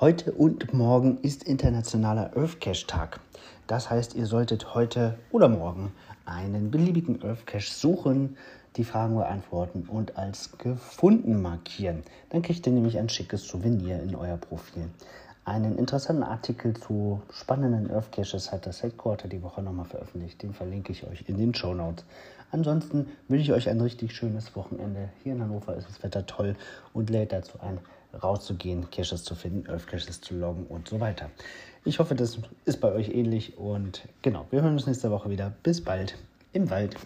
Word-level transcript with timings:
Heute 0.00 0.32
und 0.32 0.74
morgen 0.74 1.18
ist 1.18 1.44
internationaler 1.44 2.36
Earth 2.36 2.60
Cache 2.60 2.88
Tag. 2.88 3.20
Das 3.68 3.88
heißt, 3.88 4.16
ihr 4.16 4.26
solltet 4.26 4.74
heute 4.74 5.16
oder 5.30 5.48
morgen 5.48 5.92
einen 6.24 6.72
beliebigen 6.72 7.22
Earth 7.22 7.46
Cache 7.46 7.70
suchen, 7.70 8.36
die 8.74 8.82
Fragen 8.82 9.14
beantworten 9.14 9.86
und 9.88 10.16
als 10.16 10.58
gefunden 10.58 11.40
markieren. 11.40 12.02
Dann 12.30 12.42
kriegt 12.42 12.66
ihr 12.66 12.72
nämlich 12.72 12.98
ein 12.98 13.08
schickes 13.08 13.46
Souvenir 13.46 14.02
in 14.02 14.16
euer 14.16 14.36
Profil. 14.36 14.88
Einen 15.44 15.78
interessanten 15.78 16.22
Artikel 16.22 16.74
zu 16.74 17.22
spannenden 17.32 17.90
Earth 17.90 18.12
Caches 18.12 18.52
hat 18.52 18.66
das 18.66 18.82
Headquarter 18.82 19.26
die 19.26 19.42
Woche 19.42 19.62
nochmal 19.62 19.86
veröffentlicht. 19.86 20.42
Den 20.42 20.52
verlinke 20.52 20.92
ich 20.92 21.06
euch 21.06 21.24
in 21.26 21.38
den 21.38 21.54
Show 21.54 21.74
Notes. 21.74 22.04
Ansonsten 22.52 23.08
wünsche 23.28 23.44
ich 23.44 23.52
euch 23.52 23.68
ein 23.68 23.80
richtig 23.80 24.14
schönes 24.14 24.54
Wochenende. 24.54 25.08
Hier 25.22 25.32
in 25.32 25.42
Hannover 25.42 25.76
ist 25.76 25.88
das 25.88 26.02
Wetter 26.02 26.26
toll 26.26 26.56
und 26.92 27.10
lädt 27.10 27.32
dazu 27.32 27.58
ein, 27.60 27.78
rauszugehen, 28.22 28.90
Caches 28.90 29.24
zu 29.24 29.34
finden, 29.34 29.68
Earth 29.70 29.86
Caches 29.86 30.20
zu 30.20 30.34
loggen 30.34 30.66
und 30.66 30.88
so 30.88 31.00
weiter. 31.00 31.30
Ich 31.84 31.98
hoffe, 31.98 32.14
das 32.14 32.38
ist 32.66 32.80
bei 32.80 32.92
euch 32.92 33.08
ähnlich 33.08 33.56
und 33.56 34.02
genau, 34.22 34.46
wir 34.50 34.62
hören 34.62 34.74
uns 34.74 34.86
nächste 34.86 35.10
Woche 35.10 35.30
wieder. 35.30 35.52
Bis 35.62 35.82
bald 35.82 36.16
im 36.52 36.68
Wald. 36.70 36.96